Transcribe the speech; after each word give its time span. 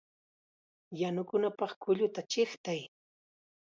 ¡Yanukunapaq 0.99 1.71
kulluta 1.81 2.21
chiqtay! 2.31 2.81